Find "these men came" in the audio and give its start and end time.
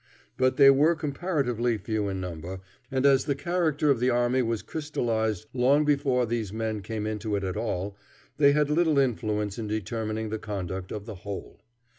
6.25-7.05